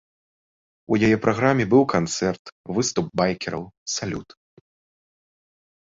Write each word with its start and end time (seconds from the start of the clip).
У 0.93 0.97
яе 1.07 1.17
праграме 1.25 1.65
быў 1.75 1.83
канцэрт, 1.95 2.43
выступ 2.77 3.05
байкераў, 3.21 3.63
салют. 3.97 4.29